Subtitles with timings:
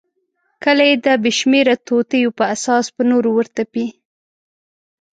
[0.63, 3.87] کله یې د بېشمیره توطیو په اساس پر نورو ورتپي.